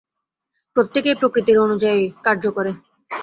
প্রত্যেকেই 0.75 1.15
প্রকৃতির 1.15 1.57
অনুযায়ী 1.59 2.01
কার্য 2.23 2.43
করে। 2.51 2.71